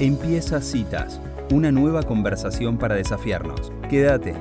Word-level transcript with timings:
Empieza 0.00 0.60
Citas, 0.60 1.20
una 1.52 1.70
nueva 1.70 2.02
conversación 2.02 2.78
para 2.78 2.96
desafiarnos. 2.96 3.70
Quédate. 3.88 4.34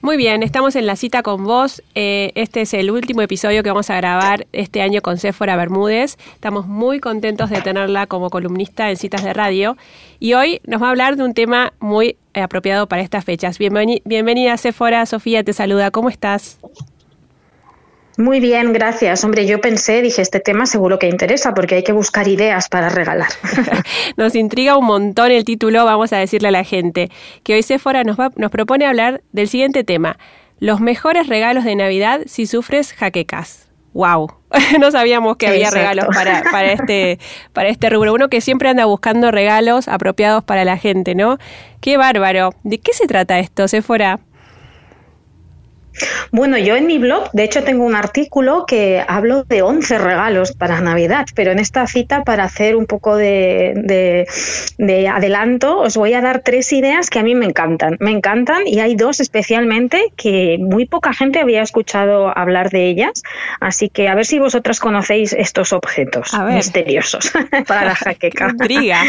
Muy 0.00 0.16
bien, 0.16 0.42
estamos 0.42 0.76
en 0.76 0.86
la 0.86 0.96
cita 0.96 1.22
con 1.22 1.44
vos. 1.44 1.82
Eh, 1.94 2.32
este 2.36 2.62
es 2.62 2.72
el 2.72 2.90
último 2.90 3.20
episodio 3.20 3.62
que 3.62 3.68
vamos 3.68 3.90
a 3.90 3.96
grabar 3.96 4.46
este 4.52 4.80
año 4.80 5.02
con 5.02 5.18
Céfora 5.18 5.56
Bermúdez. 5.56 6.16
Estamos 6.32 6.66
muy 6.66 7.00
contentos 7.00 7.50
de 7.50 7.60
tenerla 7.60 8.06
como 8.06 8.30
columnista 8.30 8.88
en 8.88 8.96
citas 8.96 9.22
de 9.22 9.34
radio. 9.34 9.76
Y 10.20 10.32
hoy 10.32 10.62
nos 10.64 10.80
va 10.80 10.86
a 10.86 10.90
hablar 10.90 11.16
de 11.16 11.24
un 11.24 11.34
tema 11.34 11.74
muy 11.78 12.16
apropiado 12.32 12.88
para 12.88 13.02
estas 13.02 13.26
fechas. 13.26 13.58
bienvenida, 13.58 14.56
Céfora. 14.56 15.04
Sofía 15.04 15.44
te 15.44 15.52
saluda. 15.52 15.90
¿Cómo 15.90 16.08
estás? 16.08 16.58
Muy 18.16 18.40
bien, 18.40 18.72
gracias. 18.72 19.24
Hombre, 19.24 19.46
yo 19.46 19.60
pensé, 19.60 20.00
dije, 20.00 20.22
este 20.22 20.40
tema 20.40 20.64
seguro 20.64 20.98
que 20.98 21.08
interesa 21.08 21.52
porque 21.52 21.76
hay 21.76 21.82
que 21.82 21.92
buscar 21.92 22.28
ideas 22.28 22.68
para 22.68 22.88
regalar. 22.88 23.28
nos 24.16 24.34
intriga 24.34 24.76
un 24.76 24.86
montón 24.86 25.30
el 25.30 25.44
título, 25.44 25.84
vamos 25.84 26.12
a 26.12 26.18
decirle 26.18 26.48
a 26.48 26.52
la 26.52 26.64
gente 26.64 27.10
que 27.42 27.54
hoy 27.54 27.62
Sephora 27.62 28.04
nos, 28.04 28.16
nos 28.36 28.50
propone 28.50 28.86
hablar 28.86 29.22
del 29.32 29.48
siguiente 29.48 29.84
tema, 29.84 30.18
los 30.58 30.80
mejores 30.80 31.26
regalos 31.26 31.64
de 31.64 31.76
Navidad 31.76 32.22
si 32.26 32.46
sufres 32.46 32.94
jaquecas. 32.94 33.68
¡Wow! 33.92 34.30
no 34.80 34.90
sabíamos 34.90 35.36
que 35.36 35.48
había 35.48 35.70
regalos 35.70 36.06
para, 36.14 36.42
para, 36.50 36.72
este, 36.72 37.18
para 37.52 37.68
este 37.68 37.90
rubro. 37.90 38.14
Uno 38.14 38.28
que 38.28 38.40
siempre 38.40 38.68
anda 38.68 38.84
buscando 38.86 39.30
regalos 39.30 39.88
apropiados 39.88 40.44
para 40.44 40.64
la 40.64 40.76
gente, 40.76 41.14
¿no? 41.14 41.38
¡Qué 41.80 41.96
bárbaro! 41.96 42.50
¿De 42.62 42.78
qué 42.78 42.92
se 42.92 43.06
trata 43.06 43.38
esto, 43.38 43.68
Sephora? 43.68 44.20
Bueno, 46.30 46.58
yo 46.58 46.76
en 46.76 46.86
mi 46.86 46.98
blog, 46.98 47.30
de 47.32 47.44
hecho, 47.44 47.62
tengo 47.62 47.84
un 47.84 47.94
artículo 47.94 48.66
que 48.66 49.04
hablo 49.06 49.44
de 49.44 49.62
11 49.62 49.98
regalos 49.98 50.52
para 50.52 50.80
Navidad, 50.80 51.26
pero 51.34 51.52
en 51.52 51.58
esta 51.58 51.86
cita, 51.86 52.24
para 52.24 52.44
hacer 52.44 52.76
un 52.76 52.86
poco 52.86 53.16
de, 53.16 54.26
adelanto, 55.10 55.78
os 55.78 55.96
voy 55.96 56.14
a 56.14 56.20
dar 56.20 56.40
tres 56.40 56.72
ideas 56.72 57.10
que 57.10 57.18
a 57.18 57.22
mí 57.22 57.34
me 57.34 57.46
encantan. 57.46 57.96
Me 58.00 58.10
encantan 58.10 58.66
y 58.66 58.80
hay 58.80 58.94
dos 58.94 59.20
especialmente 59.20 60.12
que 60.16 60.58
muy 60.60 60.86
poca 60.86 61.12
gente 61.12 61.40
había 61.40 61.62
escuchado 61.62 62.36
hablar 62.36 62.70
de 62.70 62.86
ellas, 62.86 63.22
así 63.60 63.88
que 63.88 64.08
a 64.08 64.14
ver 64.14 64.26
si 64.26 64.38
vosotras 64.38 64.80
conocéis 64.80 65.32
estos 65.32 65.72
objetos 65.72 66.32
misteriosos 66.48 67.32
para 67.66 67.84
la 67.84 67.94
jaqueca. 67.94 68.48
Intriga. 68.50 69.02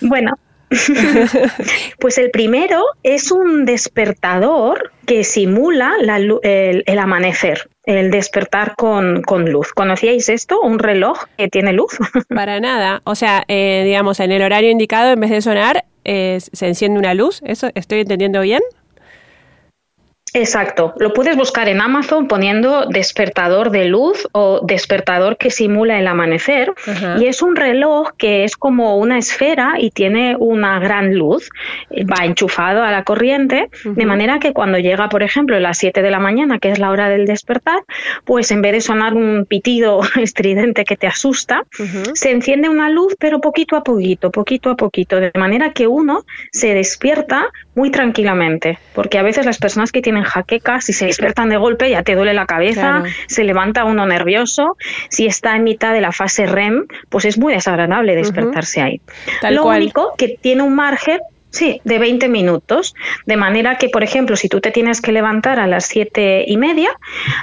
Bueno, 0.00 0.38
pues 2.00 2.18
el 2.18 2.30
primero 2.30 2.82
es 3.02 3.30
un 3.30 3.64
despertador 3.64 4.92
que 5.06 5.22
simula 5.24 5.94
el, 6.00 6.98
amanecer, 6.98 7.68
el 7.84 8.10
despertar 8.10 8.74
con, 8.76 9.22
luz. 9.50 9.72
¿Conocíais 9.72 10.28
esto? 10.28 10.60
¿Un 10.60 10.78
reloj 10.78 11.24
que 11.38 11.48
tiene 11.48 11.72
luz? 11.72 11.96
Para 12.28 12.60
nada. 12.60 13.00
O 13.04 13.14
sea, 13.14 13.44
eh, 13.48 13.82
digamos, 13.84 14.18
en 14.20 14.32
el 14.32 14.42
horario 14.42 14.70
indicado, 14.70 15.12
en 15.12 15.20
vez 15.20 15.30
de 15.30 15.42
sonar, 15.42 15.84
eh, 16.04 16.38
se 16.40 16.66
enciende 16.66 16.98
una 16.98 17.14
luz. 17.14 17.40
¿Eso 17.44 17.70
estoy 17.74 18.00
entendiendo 18.00 18.40
bien? 18.40 18.62
Exacto, 20.36 20.92
lo 20.98 21.14
puedes 21.14 21.34
buscar 21.34 21.66
en 21.70 21.80
Amazon 21.80 22.28
poniendo 22.28 22.84
despertador 22.84 23.70
de 23.70 23.86
luz 23.86 24.28
o 24.32 24.60
despertador 24.62 25.38
que 25.38 25.50
simula 25.50 25.98
el 25.98 26.06
amanecer. 26.06 26.74
Y 27.18 27.24
es 27.24 27.40
un 27.40 27.56
reloj 27.56 28.10
que 28.18 28.44
es 28.44 28.54
como 28.54 28.98
una 28.98 29.16
esfera 29.16 29.76
y 29.78 29.90
tiene 29.92 30.36
una 30.38 30.78
gran 30.78 31.14
luz, 31.14 31.48
va 31.90 32.26
enchufado 32.26 32.82
a 32.82 32.90
la 32.90 33.02
corriente, 33.02 33.70
de 33.82 34.04
manera 34.04 34.38
que 34.38 34.52
cuando 34.52 34.78
llega, 34.78 35.08
por 35.08 35.22
ejemplo, 35.22 35.56
a 35.56 35.60
las 35.60 35.78
7 35.78 36.02
de 36.02 36.10
la 36.10 36.18
mañana, 36.18 36.58
que 36.58 36.70
es 36.70 36.78
la 36.78 36.90
hora 36.90 37.08
del 37.08 37.24
despertar, 37.24 37.82
pues 38.26 38.50
en 38.50 38.60
vez 38.60 38.72
de 38.72 38.80
sonar 38.82 39.14
un 39.14 39.46
pitido 39.46 40.00
estridente 40.20 40.84
que 40.84 40.98
te 40.98 41.06
asusta, 41.06 41.62
se 42.12 42.30
enciende 42.30 42.68
una 42.68 42.90
luz, 42.90 43.16
pero 43.18 43.40
poquito 43.40 43.74
a 43.74 43.82
poquito, 43.82 44.30
poquito 44.30 44.68
a 44.68 44.76
poquito, 44.76 45.18
de 45.18 45.32
manera 45.34 45.72
que 45.72 45.86
uno 45.86 46.26
se 46.52 46.74
despierta 46.74 47.48
muy 47.74 47.90
tranquilamente, 47.90 48.78
porque 48.94 49.18
a 49.18 49.22
veces 49.22 49.46
las 49.46 49.56
personas 49.58 49.92
que 49.92 50.02
tienen 50.02 50.25
jaquecas, 50.26 50.84
si 50.84 50.92
se 50.92 51.06
despiertan 51.06 51.48
de 51.48 51.56
golpe 51.56 51.90
ya 51.90 52.02
te 52.02 52.14
duele 52.14 52.34
la 52.34 52.46
cabeza, 52.46 53.02
se 53.26 53.44
levanta 53.44 53.84
uno 53.84 54.06
nervioso. 54.06 54.76
Si 55.08 55.26
está 55.26 55.56
en 55.56 55.64
mitad 55.64 55.92
de 55.92 56.00
la 56.00 56.12
fase 56.12 56.46
REM, 56.46 56.86
pues 57.08 57.24
es 57.24 57.38
muy 57.38 57.54
desagradable 57.54 58.14
despertarse 58.14 58.82
ahí. 58.82 59.00
Lo 59.50 59.64
único 59.64 60.14
que 60.16 60.38
tiene 60.40 60.62
un 60.62 60.74
margen 60.74 61.20
Sí, 61.56 61.80
de 61.84 61.98
20 61.98 62.28
minutos. 62.28 62.94
De 63.24 63.38
manera 63.38 63.78
que, 63.78 63.88
por 63.88 64.04
ejemplo, 64.04 64.36
si 64.36 64.46
tú 64.50 64.60
te 64.60 64.70
tienes 64.70 65.00
que 65.00 65.10
levantar 65.10 65.58
a 65.58 65.66
las 65.66 65.86
siete 65.86 66.44
y 66.46 66.58
media, 66.58 66.90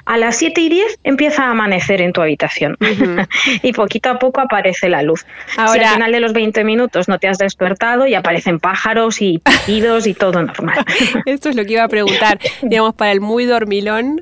a 0.06 0.18
las 0.18 0.36
siete 0.36 0.62
y 0.62 0.70
diez 0.70 1.00
empieza 1.04 1.46
a 1.46 1.50
amanecer 1.50 2.00
en 2.00 2.14
tu 2.14 2.22
habitación. 2.22 2.78
y 3.64 3.74
poquito 3.74 4.12
a 4.12 4.20
poco 4.20 4.40
aparece 4.40 4.88
la 4.88 5.02
luz. 5.02 5.26
Ahora, 5.58 5.74
si 5.74 5.80
al 5.80 5.94
final 5.96 6.12
de 6.12 6.20
los 6.20 6.34
20 6.34 6.64
minutos 6.64 7.08
no 7.08 7.18
te 7.18 7.28
has 7.28 7.40
despertado 7.40 8.06
y 8.06 8.14
aparecen 8.14 8.60
pájaros 8.60 9.20
y 9.20 9.40
pitidos 9.66 10.06
y 10.06 10.14
todo 10.14 10.44
normal. 10.44 10.86
Esto 11.26 11.50
es 11.50 11.56
lo 11.56 11.66
que 11.66 11.74
iba 11.74 11.84
a 11.84 11.88
preguntar. 11.88 12.38
Digamos, 12.62 12.94
para 12.94 13.14
el 13.14 13.20
muy 13.20 13.46
dormilón, 13.46 14.22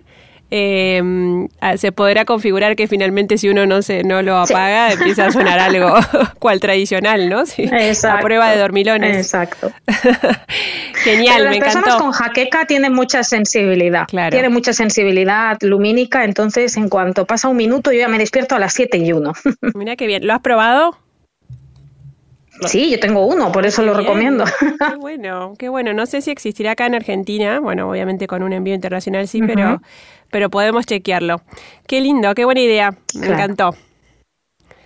eh, 0.54 1.02
se 1.78 1.92
podrá 1.94 2.26
configurar 2.26 2.76
que 2.76 2.88
finalmente 2.88 3.38
si 3.38 3.48
uno 3.48 3.66
no 3.66 3.82
se 3.82 4.04
no 4.04 4.22
lo 4.22 4.38
apaga 4.38 4.92
empieza 4.92 5.28
a 5.28 5.32
sonar 5.32 5.60
algo 5.60 5.96
cual 6.40 6.60
tradicional, 6.60 7.30
¿no? 7.30 7.46
Sí, 7.46 7.64
Exacto. 7.64 8.18
A 8.18 8.22
prueba 8.22 8.52
de 8.52 8.58
dormilones. 8.58 9.16
Exacto. 9.18 9.72
Genial, 11.04 11.46
las 11.46 11.58
personas 11.58 11.96
con 11.96 12.12
jaqueca 12.12 12.66
tienen 12.66 12.94
mucha 12.94 13.24
sensibilidad. 13.24 14.08
Claro. 14.08 14.32
Tiene 14.32 14.50
mucha 14.50 14.74
sensibilidad 14.74 15.58
lumínica, 15.62 16.26
entonces 16.26 16.76
en 16.76 16.90
cuanto 16.90 17.26
pasa 17.26 17.48
un 17.48 17.58
minuto 17.58 17.92
yo 17.92 18.00
ya 18.00 18.08
me 18.10 18.18
despierto 18.18 18.56
a 18.56 18.60
las 18.60 18.74
7 18.74 18.98
y 18.98 19.14
1. 19.14 19.34
Mira 19.74 19.96
qué 19.96 20.06
bien. 20.06 20.28
¿Lo 20.28 20.34
has 20.34 20.42
probado? 20.42 20.98
Sí, 22.68 22.92
yo 22.92 23.00
tengo 23.00 23.26
uno, 23.26 23.52
por 23.52 23.66
eso 23.66 23.82
lo 23.82 23.94
recomiendo. 23.94 24.46
Qué 24.46 24.96
bueno, 25.00 25.54
qué 25.58 25.70
bueno. 25.70 25.94
No 25.94 26.06
sé 26.06 26.22
si 26.22 26.32
existirá 26.32 26.72
acá 26.72 26.86
en 26.86 26.96
Argentina, 26.96 27.60
bueno, 27.60 27.90
obviamente 27.90 28.28
con 28.28 28.44
un 28.44 28.54
envío 28.54 28.76
internacional 28.76 29.28
sí, 29.28 29.42
pero 29.42 29.82
pero 30.30 30.50
podemos 30.50 30.86
chequearlo. 30.86 31.42
Qué 31.88 32.02
lindo, 32.02 32.34
qué 32.34 32.46
buena 32.46 32.62
idea. 32.62 32.96
Me 33.16 33.28
encantó. 33.28 33.76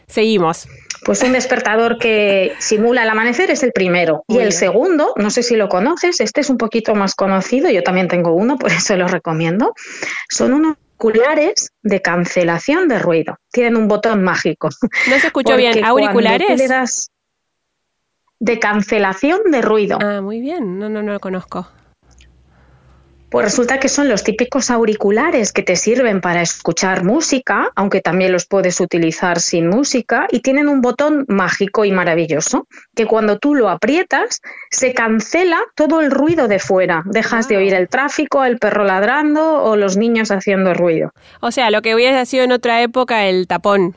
Seguimos. 0.08 0.68
Pues 1.04 1.22
un 1.22 1.34
despertador 1.34 2.00
que 2.00 2.54
simula 2.60 3.04
el 3.04 3.10
amanecer 3.10 3.52
es 3.52 3.62
el 3.62 3.72
primero. 3.72 4.24
y 4.28 4.40
el 4.40 4.52
segundo, 4.52 5.14
no 5.18 5.30
sé 5.30 5.44
si 5.44 5.56
lo 5.56 5.70
conoces, 5.70 6.20
este 6.20 6.42
es 6.42 6.50
un 6.50 6.58
poquito 6.58 6.96
más 6.96 7.14
conocido, 7.14 7.70
yo 7.70 7.84
también 7.84 8.08
tengo 8.08 8.34
uno, 8.34 8.58
por 8.60 8.72
eso 8.72 8.96
lo 8.98 9.08
recomiendo. 9.08 9.74
Son 10.30 10.54
unos 10.54 10.78
auriculares 11.00 11.72
de 11.84 12.02
cancelación 12.02 12.88
de 12.88 13.00
ruido. 13.00 13.38
Tienen 13.52 13.76
un 13.76 13.88
botón 13.88 14.24
mágico. 14.24 14.70
No 15.10 15.20
se 15.20 15.28
escuchó 15.28 15.58
bien. 15.58 15.84
¿Auriculares? 15.84 17.12
De 18.40 18.60
cancelación 18.60 19.40
de 19.52 19.62
ruido. 19.62 19.98
Ah, 20.02 20.22
muy 20.22 20.42
bien. 20.42 20.80
No, 20.80 20.90
no, 20.90 21.02
no 21.02 21.14
lo 21.14 21.20
conozco. 21.20 21.68
Pues 23.36 23.44
resulta 23.44 23.80
que 23.82 23.90
son 23.90 24.08
los 24.08 24.24
típicos 24.24 24.70
auriculares 24.70 25.52
que 25.52 25.62
te 25.62 25.76
sirven 25.76 26.22
para 26.22 26.42
escuchar 26.42 27.04
música, 27.04 27.70
aunque 27.76 28.00
también 28.00 28.32
los 28.32 28.46
puedes 28.46 28.80
utilizar 28.80 29.42
sin 29.42 29.68
música, 29.68 30.28
y 30.32 30.40
tienen 30.40 30.70
un 30.70 30.80
botón 30.80 31.26
mágico 31.28 31.84
y 31.84 31.92
maravilloso, 31.92 32.66
que 32.96 33.06
cuando 33.06 33.38
tú 33.38 33.54
lo 33.54 33.68
aprietas 33.68 34.42
se 34.72 34.94
cancela 34.94 35.60
todo 35.76 36.00
el 36.00 36.12
ruido 36.12 36.48
de 36.48 36.60
fuera. 36.60 37.04
Dejas 37.08 37.50
de 37.50 37.58
oír 37.58 37.74
el 37.74 37.90
tráfico, 37.90 38.46
el 38.46 38.58
perro 38.58 38.86
ladrando 38.86 39.64
o 39.64 39.76
los 39.76 39.98
niños 39.98 40.32
haciendo 40.32 40.74
ruido. 40.74 41.12
O 41.42 41.52
sea, 41.52 41.72
lo 41.72 41.82
que 41.82 41.94
hubiera 41.94 42.26
sido 42.26 42.46
en 42.46 42.54
otra 42.54 42.82
época 42.84 43.26
el 43.26 43.48
tapón. 43.48 43.96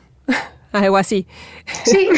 Algo 0.71 0.97
así. 0.97 1.27
Sí, 1.83 2.09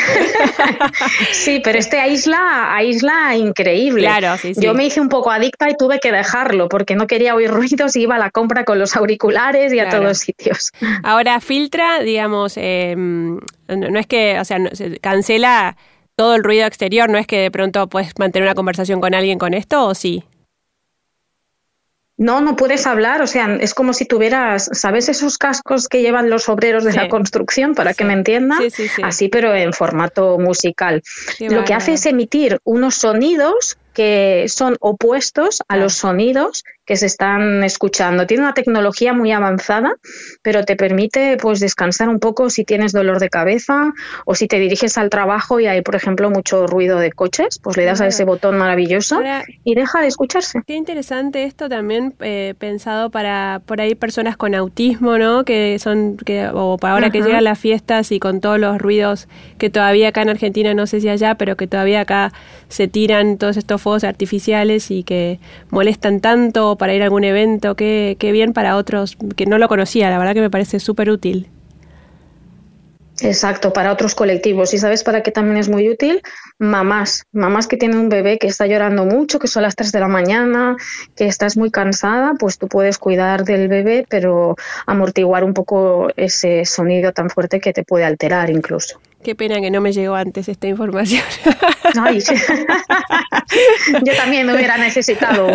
sí, 1.31 1.61
pero 1.63 1.79
este 1.79 1.99
aísla, 1.99 2.75
aísla 2.75 3.35
increíble. 3.35 4.03
Claro, 4.03 4.37
sí, 4.37 4.53
Yo 4.57 4.73
me 4.73 4.85
hice 4.85 5.01
un 5.01 5.09
poco 5.09 5.31
adicta 5.31 5.69
y 5.69 5.75
tuve 5.75 5.99
que 5.99 6.11
dejarlo 6.11 6.69
porque 6.69 6.95
no 6.95 7.07
quería 7.07 7.35
oír 7.35 7.49
ruidos 7.49 7.95
y 7.95 8.01
iba 8.01 8.15
a 8.15 8.19
la 8.19 8.31
compra 8.31 8.65
con 8.65 8.79
los 8.79 8.95
auriculares 8.95 9.73
y 9.73 9.79
a 9.79 9.89
todos 9.89 10.17
sitios. 10.17 10.71
Ahora 11.03 11.39
filtra, 11.39 12.01
digamos, 12.01 12.53
em, 12.57 13.39
no 13.67 13.99
es 13.99 14.07
que, 14.07 14.39
o 14.39 14.45
sea, 14.45 14.57
se 14.73 14.99
cancela 14.99 15.77
todo 16.15 16.35
el 16.35 16.43
ruido 16.43 16.65
exterior, 16.65 17.09
no 17.09 17.17
es 17.17 17.27
que 17.27 17.39
de 17.39 17.51
pronto 17.51 17.87
puedes 17.87 18.17
mantener 18.19 18.47
una 18.47 18.55
conversación 18.55 19.01
con 19.01 19.13
alguien 19.13 19.39
con 19.39 19.53
esto 19.53 19.85
o 19.85 19.95
sí. 19.95 20.23
No, 22.21 22.39
no 22.39 22.55
puedes 22.55 22.85
hablar, 22.85 23.23
o 23.23 23.25
sea, 23.25 23.55
es 23.59 23.73
como 23.73 23.93
si 23.93 24.05
tuvieras, 24.05 24.69
¿sabes 24.73 25.09
esos 25.09 25.39
cascos 25.39 25.87
que 25.87 26.03
llevan 26.03 26.29
los 26.29 26.49
obreros 26.49 26.83
de 26.83 26.93
la 26.93 27.09
construcción, 27.09 27.73
para 27.73 27.95
que 27.95 28.05
me 28.05 28.13
entiendan? 28.13 28.59
Así, 29.01 29.27
pero 29.27 29.55
en 29.55 29.73
formato 29.73 30.37
musical. 30.37 31.01
Lo 31.39 31.65
que 31.65 31.73
hace 31.73 31.93
es 31.93 32.05
emitir 32.05 32.59
unos 32.63 32.93
sonidos 32.93 33.79
que 33.95 34.45
son 34.49 34.77
opuestos 34.79 35.63
a 35.67 35.77
los 35.77 35.95
sonidos 35.95 36.63
que 36.85 36.97
se 36.97 37.05
están 37.05 37.63
escuchando. 37.63 38.25
Tiene 38.25 38.43
una 38.43 38.53
tecnología 38.53 39.13
muy 39.13 39.31
avanzada, 39.31 39.95
pero 40.41 40.63
te 40.63 40.75
permite 40.75 41.37
pues 41.37 41.59
descansar 41.59 42.09
un 42.09 42.19
poco 42.19 42.49
si 42.49 42.65
tienes 42.65 42.91
dolor 42.91 43.19
de 43.19 43.29
cabeza 43.29 43.93
o 44.25 44.35
si 44.35 44.47
te 44.47 44.59
diriges 44.59 44.97
al 44.97 45.09
trabajo 45.09 45.59
y 45.59 45.67
hay, 45.67 45.81
por 45.81 45.95
ejemplo, 45.95 46.29
mucho 46.29 46.67
ruido 46.67 46.97
de 46.97 47.11
coches, 47.11 47.59
pues 47.61 47.77
le 47.77 47.85
das 47.85 48.01
a 48.01 48.07
ese 48.07 48.23
botón 48.23 48.57
maravilloso 48.57 49.21
y 49.63 49.75
deja 49.75 50.01
de 50.01 50.07
escucharse. 50.07 50.61
Qué 50.65 50.75
interesante 50.75 51.43
esto 51.43 51.69
también 51.69 52.15
eh, 52.19 52.55
pensado 52.57 53.09
para 53.09 53.61
por 53.65 53.79
ahí 53.79 53.95
personas 53.95 54.35
con 54.37 54.55
autismo, 54.55 55.17
¿no? 55.17 55.45
Que 55.45 55.77
son 55.79 56.17
que 56.17 56.49
o 56.53 56.77
para 56.77 56.93
ahora 56.93 57.09
que 57.11 57.21
llegan 57.21 57.43
las 57.43 57.59
fiestas 57.59 58.11
y 58.11 58.19
con 58.19 58.41
todos 58.41 58.59
los 58.59 58.79
ruidos 58.79 59.27
que 59.57 59.69
todavía 59.69 60.09
acá 60.09 60.23
en 60.23 60.29
Argentina 60.29 60.73
no 60.73 60.87
sé 60.87 60.99
si 60.99 61.09
allá, 61.09 61.35
pero 61.35 61.55
que 61.55 61.67
todavía 61.67 62.01
acá 62.01 62.33
se 62.69 62.87
tiran 62.87 63.37
todos 63.37 63.57
estos 63.57 63.81
fuegos 63.81 64.03
artificiales 64.03 64.91
y 64.91 65.03
que 65.03 65.39
molestan 65.69 66.21
tanto 66.21 66.70
para 66.77 66.93
ir 66.93 67.01
a 67.01 67.05
algún 67.05 67.23
evento, 67.23 67.75
qué, 67.75 68.15
qué 68.19 68.31
bien 68.31 68.53
para 68.53 68.75
otros 68.77 69.17
que 69.35 69.45
no 69.45 69.57
lo 69.57 69.67
conocía, 69.67 70.09
la 70.09 70.17
verdad 70.17 70.33
que 70.33 70.41
me 70.41 70.49
parece 70.49 70.79
súper 70.79 71.09
útil. 71.09 71.49
Exacto, 73.21 73.71
para 73.71 73.91
otros 73.91 74.15
colectivos. 74.15 74.73
¿Y 74.73 74.77
sabes 74.77 75.03
para 75.03 75.21
qué 75.21 75.31
también 75.31 75.57
es 75.57 75.69
muy 75.69 75.89
útil? 75.89 76.21
Mamás, 76.57 77.23
mamás 77.31 77.67
que 77.67 77.77
tienen 77.77 77.99
un 77.99 78.09
bebé 78.09 78.37
que 78.39 78.47
está 78.47 78.65
llorando 78.65 79.05
mucho, 79.05 79.39
que 79.39 79.47
son 79.47 79.63
las 79.63 79.75
3 79.75 79.91
de 79.91 79.99
la 79.99 80.07
mañana, 80.07 80.75
que 81.15 81.27
estás 81.27 81.55
muy 81.55 81.69
cansada, 81.69 82.33
pues 82.39 82.57
tú 82.57 82.67
puedes 82.67 82.97
cuidar 82.97 83.43
del 83.43 83.67
bebé, 83.67 84.05
pero 84.09 84.55
amortiguar 84.87 85.43
un 85.43 85.53
poco 85.53 86.09
ese 86.15 86.65
sonido 86.65 87.11
tan 87.11 87.29
fuerte 87.29 87.59
que 87.59 87.73
te 87.73 87.83
puede 87.83 88.05
alterar 88.05 88.49
incluso. 88.49 88.99
Qué 89.23 89.35
pena 89.35 89.61
que 89.61 89.69
no 89.69 89.81
me 89.81 89.91
llegó 89.91 90.15
antes 90.15 90.49
esta 90.49 90.67
información. 90.67 91.23
Yo 94.03 94.15
también 94.15 94.47
me 94.47 94.55
hubiera 94.55 94.77
necesitado 94.77 95.47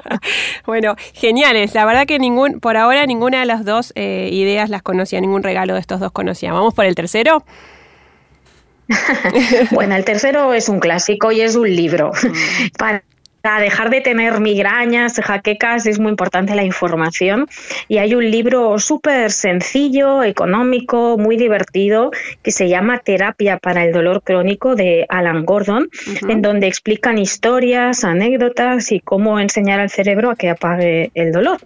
bueno, 0.66 0.96
geniales. 1.14 1.74
La 1.74 1.84
verdad 1.84 2.06
que 2.06 2.18
ningún, 2.18 2.58
por 2.60 2.76
ahora 2.76 3.06
ninguna 3.06 3.38
de 3.40 3.46
las 3.46 3.64
dos 3.64 3.92
eh, 3.94 4.28
ideas 4.32 4.70
las 4.70 4.82
conocía, 4.82 5.20
ningún 5.20 5.44
regalo 5.44 5.74
de 5.74 5.80
estos 5.80 6.00
dos 6.00 6.10
conocía. 6.10 6.52
¿Vamos 6.52 6.74
por 6.74 6.84
el 6.84 6.94
tercero? 6.94 7.44
bueno, 9.70 9.96
el 9.96 10.04
tercero 10.04 10.52
es 10.54 10.68
un 10.68 10.80
clásico 10.80 11.32
y 11.32 11.42
es 11.42 11.56
un 11.56 11.74
libro. 11.74 12.10
Mm. 12.10 12.68
Para 12.78 13.02
para 13.46 13.60
dejar 13.60 13.90
de 13.90 14.00
tener 14.00 14.40
migrañas, 14.40 15.20
jaquecas, 15.22 15.86
es 15.86 16.00
muy 16.00 16.10
importante 16.10 16.56
la 16.56 16.64
información. 16.64 17.46
Y 17.86 17.98
hay 17.98 18.16
un 18.16 18.28
libro 18.28 18.76
súper 18.80 19.30
sencillo, 19.30 20.24
económico, 20.24 21.16
muy 21.16 21.36
divertido, 21.36 22.10
que 22.42 22.50
se 22.50 22.68
llama 22.68 22.98
Terapia 22.98 23.58
para 23.58 23.84
el 23.84 23.92
Dolor 23.92 24.24
Crónico 24.24 24.74
de 24.74 25.06
Alan 25.08 25.44
Gordon, 25.44 25.88
en 26.28 26.42
donde 26.42 26.66
explican 26.66 27.18
historias, 27.18 28.02
anécdotas 28.02 28.90
y 28.90 28.98
cómo 28.98 29.38
enseñar 29.38 29.78
al 29.78 29.90
cerebro 29.90 30.32
a 30.32 30.34
que 30.34 30.50
apague 30.50 31.12
el 31.14 31.30
dolor. 31.30 31.60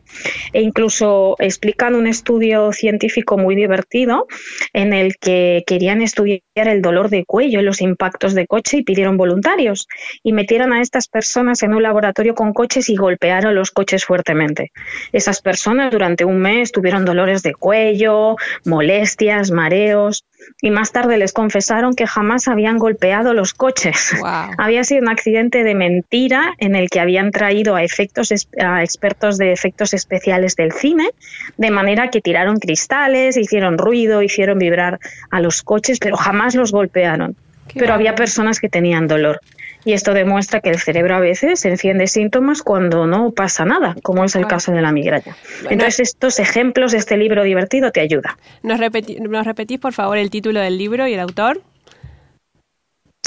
E 0.53 0.61
incluso 0.61 1.37
explican 1.39 1.95
un 1.95 2.07
estudio 2.07 2.73
científico 2.73 3.39
muy 3.39 3.55
divertido 3.55 4.27
en 4.75 4.93
el 4.93 5.17
que 5.17 5.65
querían 5.67 6.03
estudiar 6.03 6.43
el 6.55 6.83
dolor 6.83 7.09
de 7.09 7.25
cuello, 7.25 7.63
los 7.63 7.81
impactos 7.81 8.35
de 8.35 8.47
coche 8.47 8.77
y 8.77 8.83
pidieron 8.83 9.17
voluntarios 9.17 9.89
y 10.23 10.35
metieron 10.35 10.75
a 10.75 10.83
estas 10.83 11.09
personas 11.09 11.63
en 11.63 11.70
un 11.77 11.83
laboratorio 11.83 12.35
con 12.35 12.53
coches 12.53 12.89
y 12.89 12.97
golpearon 12.97 13.55
los 13.55 13.71
coches 13.71 14.05
fuertemente. 14.05 14.73
Esas 15.13 15.41
personas 15.41 15.91
durante 15.91 16.25
un 16.25 16.41
mes 16.41 16.73
tuvieron 16.73 17.05
dolores 17.05 17.43
de 17.43 17.55
cuello, 17.55 18.37
molestias, 18.65 19.51
mareos 19.51 20.25
y 20.61 20.71
más 20.71 20.93
tarde 20.93 21.19
les 21.19 21.33
confesaron 21.33 21.95
que 21.95 22.07
jamás 22.07 22.49
habían 22.49 22.79
golpeado 22.79 23.35
los 23.35 23.55
coches. 23.55 24.15
Había 24.59 24.85
sido 24.85 25.03
un 25.03 25.09
accidente 25.09 25.65
de 25.65 25.75
mentira 25.75 26.55
en 26.59 26.75
el 26.75 26.89
que 26.89 27.01
habían 27.01 27.31
traído 27.31 27.75
a, 27.75 27.83
efectos, 27.83 28.33
a 28.59 28.83
expertos 28.83 29.39
de 29.39 29.53
efectos 29.53 29.95
especiales 29.95 30.57
del 30.57 30.73
cine, 30.73 31.11
de 31.57 31.71
manera 31.71 32.09
que 32.09 32.21
tiraron 32.21 32.59
cristales, 32.59 33.37
hicieron 33.37 33.79
ruido, 33.79 34.23
hicieron 34.23 34.59
vibrar 34.59 34.99
a 35.31 35.41
los 35.41 35.63
coches, 35.63 35.99
pero 35.99 36.17
jamás 36.17 36.55
los 36.55 36.73
golpearon. 36.73 37.37
pero 37.75 37.95
había 37.95 38.15
personas 38.15 38.61
que 38.61 38.69
tenían 38.69 39.07
dolor. 39.07 39.41
Y 39.85 39.93
esto 39.93 40.13
demuestra 40.15 40.61
que 40.61 40.71
el 40.71 40.79
cerebro 40.79 41.17
a 41.17 41.21
veces 41.21 41.65
enciende 41.65 42.07
síntomas 42.07 42.63
cuando 42.63 43.07
no 43.07 43.31
pasa 43.33 43.65
nada, 43.65 43.97
como 44.03 44.25
es 44.25 44.37
el 44.37 44.47
caso 44.47 44.73
de 44.73 44.83
la 44.83 44.93
migraña. 44.93 45.37
Entonces, 45.69 46.01
estos 46.01 46.39
ejemplos 46.39 46.93
de 46.93 46.99
este 46.99 47.17
libro 47.17 47.43
divertido 47.43 47.91
te 47.91 48.01
ayudan. 48.01 48.35
¿Nos, 48.63 48.79
¿Nos 48.79 49.47
repetís, 49.47 49.79
por 49.79 49.93
favor, 49.93 50.19
el 50.19 50.31
título 50.31 50.61
del 50.61 50.77
libro 50.79 51.07
y 51.07 51.15
el 51.15 51.21
autor? 51.21 51.63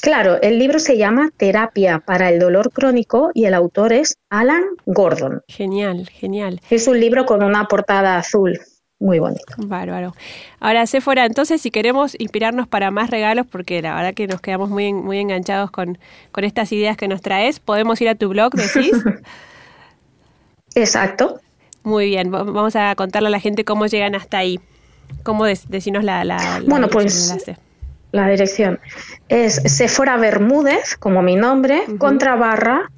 Claro, 0.04 0.42
el 0.42 0.60
libro 0.60 0.80
se 0.80 0.98
llama 0.98 1.30
Terapia 1.38 2.00
para 2.00 2.30
el 2.30 2.38
dolor 2.38 2.72
crónico 2.74 3.32
y 3.34 3.46
el 3.46 3.54
autor 3.54 3.94
es 3.94 4.18
Alan 4.30 4.64
Gordon. 4.86 5.42
Genial, 5.48 6.10
genial. 6.10 6.60
Es 6.70 6.90
un 6.90 7.00
libro 7.00 7.26
con 7.26 7.42
una 7.42 7.70
portada 7.70 8.18
azul 8.18 8.60
muy 9.04 9.20
bonito. 9.20 9.44
Bárbaro. 9.58 10.16
Ahora, 10.62 10.88
Sephora, 10.88 11.26
entonces 11.26 11.62
si 11.62 11.72
queremos 11.72 12.16
inspirarnos 12.20 12.68
para 12.68 12.90
más 12.90 13.10
regalos, 13.10 13.46
porque 13.46 13.82
la 13.82 13.94
verdad 13.96 14.14
que 14.14 14.28
nos 14.28 14.40
quedamos 14.40 14.70
muy, 14.70 14.94
muy 14.94 15.20
enganchados 15.20 15.70
con, 15.72 15.98
con 16.32 16.46
estas 16.46 16.72
ideas 16.72 16.96
que 16.96 17.10
nos 17.10 17.22
traes, 17.22 17.60
¿podemos 17.60 18.00
ir 18.02 18.08
a 18.08 18.16
tu 18.16 18.30
blog, 18.30 18.54
decís? 18.54 18.94
Exacto. 20.76 21.42
Muy 21.84 22.08
bien, 22.08 22.32
vamos 22.32 22.78
a 22.78 22.96
contarle 22.96 23.28
a 23.28 23.32
la 23.32 23.42
gente 23.42 23.66
cómo 23.66 23.88
llegan 23.88 24.16
hasta 24.16 24.38
ahí. 24.38 24.62
¿Cómo 25.24 25.46
decirnos 25.46 26.06
la, 26.06 26.24
la, 26.24 26.62
Bueno, 26.66 26.88
pues 26.88 27.36
la 28.14 28.30
dirección 28.30 28.80
es 29.28 29.56
Sephora 29.66 30.16
Bermúdez, 30.16 30.96
como 30.96 31.22
mi 31.22 31.36
nombre, 31.36 31.84
contra 31.98 32.36
barra 32.36 32.90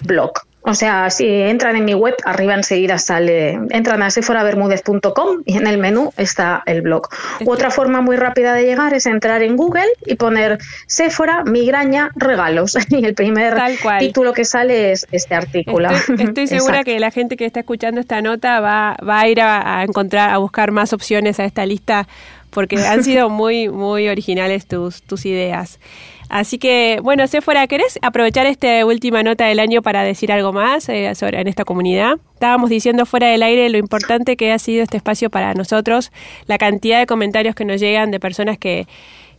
blog. 0.00 0.32
O 0.64 0.74
sea, 0.74 1.10
si 1.10 1.26
entran 1.26 1.74
en 1.74 1.84
mi 1.84 1.94
web, 1.94 2.14
arriba 2.24 2.54
enseguida 2.54 2.98
sale, 2.98 3.58
entran 3.70 4.00
a 4.02 4.10
sephorabermudez.com 4.10 5.42
y 5.44 5.56
en 5.56 5.66
el 5.66 5.78
menú 5.78 6.12
está 6.16 6.62
el 6.66 6.82
blog. 6.82 7.08
otra 7.46 7.70
forma 7.70 8.00
muy 8.00 8.16
rápida 8.16 8.54
de 8.54 8.64
llegar 8.64 8.94
es 8.94 9.06
entrar 9.06 9.42
en 9.42 9.56
Google 9.56 9.88
y 10.06 10.14
poner 10.14 10.58
Sephora 10.86 11.42
migraña 11.44 12.10
regalos. 12.14 12.76
Y 12.92 13.06
el 13.06 13.14
primer 13.14 13.56
título 13.98 14.34
que 14.34 14.44
sale 14.44 14.92
es 14.92 15.06
este 15.12 15.34
artículo. 15.34 15.88
Estoy, 15.90 16.46
segura 16.46 16.84
que 16.84 17.00
la 17.00 17.10
gente 17.10 17.36
que 17.36 17.46
está 17.46 17.60
escuchando 17.60 18.00
esta 18.00 18.20
nota 18.20 18.60
va, 18.60 18.96
va 19.06 19.20
a 19.20 19.28
ir 19.28 19.40
a, 19.40 19.82
encontrar, 19.82 20.30
a 20.30 20.36
buscar 20.38 20.72
más 20.72 20.92
opciones 20.92 21.40
a 21.40 21.44
esta 21.44 21.64
lista 21.64 22.06
porque 22.50 22.76
han 22.76 23.02
sido 23.02 23.30
muy, 23.30 23.68
muy 23.68 24.08
originales 24.08 24.66
tus, 24.66 25.02
tus 25.02 25.24
ideas. 25.26 25.80
Así 26.28 26.58
que, 26.58 26.98
bueno, 27.02 27.24
fuera, 27.42 27.66
¿querés 27.66 27.98
aprovechar 28.02 28.46
esta 28.46 28.84
última 28.86 29.22
nota 29.22 29.46
del 29.46 29.60
año 29.60 29.82
para 29.82 30.02
decir 30.02 30.32
algo 30.32 30.52
más 30.52 30.88
eh, 30.88 31.14
sobre, 31.14 31.40
en 31.40 31.48
esta 31.48 31.64
comunidad? 31.64 32.18
Estábamos 32.34 32.70
diciendo 32.70 33.06
fuera 33.06 33.28
del 33.28 33.42
aire 33.42 33.68
lo 33.68 33.78
importante 33.78 34.36
que 34.36 34.52
ha 34.52 34.58
sido 34.58 34.82
este 34.82 34.96
espacio 34.96 35.30
para 35.30 35.54
nosotros, 35.54 36.10
la 36.46 36.58
cantidad 36.58 36.98
de 36.98 37.06
comentarios 37.06 37.54
que 37.54 37.64
nos 37.64 37.80
llegan 37.80 38.10
de 38.10 38.18
personas 38.20 38.58
que, 38.58 38.86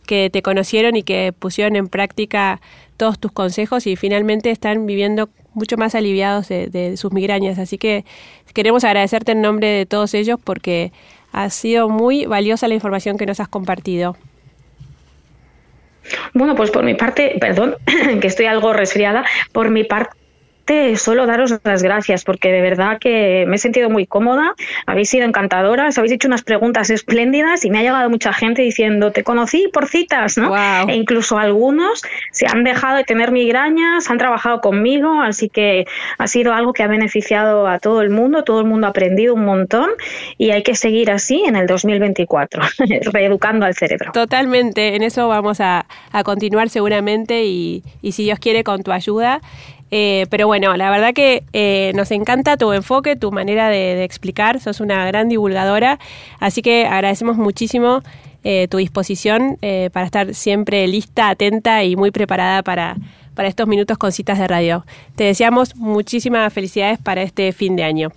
que 0.06 0.30
te 0.30 0.42
conocieron 0.42 0.96
y 0.96 1.02
que 1.02 1.32
pusieron 1.36 1.76
en 1.76 1.88
práctica 1.88 2.60
todos 2.96 3.18
tus 3.18 3.32
consejos 3.32 3.86
y 3.86 3.96
finalmente 3.96 4.50
están 4.50 4.86
viviendo 4.86 5.28
mucho 5.52 5.76
más 5.76 5.94
aliviados 5.94 6.48
de, 6.48 6.68
de 6.68 6.96
sus 6.96 7.12
migrañas. 7.12 7.58
Así 7.58 7.76
que 7.78 8.04
queremos 8.52 8.84
agradecerte 8.84 9.32
en 9.32 9.42
nombre 9.42 9.68
de 9.68 9.86
todos 9.86 10.14
ellos 10.14 10.38
porque 10.42 10.92
ha 11.32 11.50
sido 11.50 11.88
muy 11.88 12.26
valiosa 12.26 12.68
la 12.68 12.74
información 12.74 13.18
que 13.18 13.26
nos 13.26 13.40
has 13.40 13.48
compartido. 13.48 14.16
Bueno, 16.34 16.54
pues 16.56 16.70
por 16.70 16.84
mi 16.84 16.94
parte, 16.94 17.36
perdón, 17.40 17.76
que 18.20 18.26
estoy 18.26 18.46
algo 18.46 18.72
resfriada, 18.72 19.24
por 19.52 19.70
mi 19.70 19.84
parte 19.84 20.23
solo 20.96 21.26
daros 21.26 21.54
las 21.62 21.82
gracias 21.82 22.24
porque 22.24 22.50
de 22.50 22.60
verdad 22.60 22.98
que 22.98 23.44
me 23.46 23.56
he 23.56 23.58
sentido 23.58 23.90
muy 23.90 24.06
cómoda, 24.06 24.54
habéis 24.86 25.10
sido 25.10 25.26
encantadoras, 25.26 25.98
habéis 25.98 26.12
hecho 26.12 26.28
unas 26.28 26.42
preguntas 26.42 26.90
espléndidas 26.90 27.64
y 27.64 27.70
me 27.70 27.78
ha 27.78 27.82
llegado 27.82 28.08
mucha 28.10 28.32
gente 28.32 28.62
diciendo, 28.62 29.12
te 29.12 29.24
conocí 29.24 29.68
por 29.72 29.88
citas, 29.88 30.38
¿no? 30.38 30.54
E 30.88 30.94
incluso 30.94 31.38
algunos 31.38 32.02
se 32.30 32.46
han 32.46 32.64
dejado 32.64 32.96
de 32.96 33.04
tener 33.04 33.30
migrañas, 33.30 34.10
han 34.10 34.18
trabajado 34.18 34.60
conmigo, 34.60 35.20
así 35.20 35.48
que 35.48 35.86
ha 36.18 36.26
sido 36.26 36.52
algo 36.52 36.72
que 36.72 36.82
ha 36.82 36.86
beneficiado 36.86 37.66
a 37.66 37.78
todo 37.78 38.02
el 38.02 38.10
mundo, 38.10 38.44
todo 38.44 38.60
el 38.60 38.66
mundo 38.66 38.86
ha 38.86 38.90
aprendido 38.90 39.34
un 39.34 39.44
montón 39.44 39.90
y 40.38 40.50
hay 40.50 40.62
que 40.62 40.74
seguir 40.74 41.10
así 41.10 41.42
en 41.46 41.56
el 41.56 41.66
2024, 41.66 42.62
reeducando 43.12 43.66
al 43.66 43.74
cerebro. 43.74 44.12
Totalmente, 44.12 44.96
en 44.96 45.02
eso 45.02 45.28
vamos 45.28 45.60
a, 45.60 45.86
continuar 46.24 46.70
seguramente 46.70 47.44
y, 47.44 47.82
y 48.00 48.12
si 48.12 48.24
Dios 48.24 48.38
quiere 48.38 48.64
con 48.64 48.82
tu 48.82 48.92
ayuda 48.92 49.40
eh, 49.96 50.26
pero 50.28 50.48
bueno, 50.48 50.76
la 50.76 50.90
verdad 50.90 51.14
que 51.14 51.44
eh, 51.52 51.92
nos 51.94 52.10
encanta 52.10 52.56
tu 52.56 52.72
enfoque, 52.72 53.14
tu 53.14 53.30
manera 53.30 53.68
de, 53.68 54.02
explicar, 54.02 54.58
sos 54.58 54.80
una 54.80 55.06
gran 55.06 55.28
divulgadora, 55.28 56.00
así 56.40 56.62
que 56.62 56.84
agradecemos 56.84 57.36
muchísimo 57.36 58.02
eh, 58.42 58.66
tu 58.68 58.78
disposición 58.78 59.56
para 59.92 60.04
estar 60.04 60.34
siempre 60.34 60.88
lista, 60.88 61.28
atenta 61.28 61.84
y 61.84 61.94
muy 61.94 62.10
preparada 62.10 62.64
para, 62.64 62.96
para 63.36 63.46
estos 63.46 63.68
minutos 63.68 63.96
con 63.96 64.10
citas 64.10 64.40
de 64.40 64.48
radio. 64.48 64.84
Te 65.14 65.22
deseamos 65.22 65.76
muchísimas 65.76 66.52
felicidades 66.52 66.98
para 66.98 67.22
este 67.22 67.52
fin 67.52 67.76
de 67.76 67.84
año. 67.84 68.10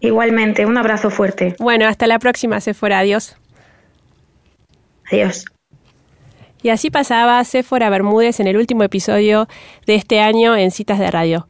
Igualmente, 0.00 0.66
un 0.66 0.76
abrazo 0.76 1.08
fuerte. 1.08 1.56
Bueno, 1.58 1.86
hasta 1.86 2.06
la 2.06 2.18
próxima, 2.18 2.60
fuera 2.60 2.98
Adiós. 2.98 3.38
Adiós. 5.10 5.46
Y 6.62 6.70
así 6.70 6.90
pasaba 6.90 7.42
Sephora 7.44 7.90
Bermúdez 7.90 8.40
en 8.40 8.46
el 8.46 8.56
último 8.56 8.82
episodio 8.82 9.48
de 9.86 9.94
este 9.94 10.20
año 10.20 10.56
en 10.56 10.70
Citas 10.70 10.98
de 10.98 11.10
Radio. 11.10 11.48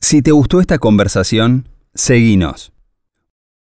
Si 0.00 0.22
te 0.22 0.32
gustó 0.32 0.60
esta 0.60 0.78
conversación, 0.78 1.68
seguinos. 1.94 2.72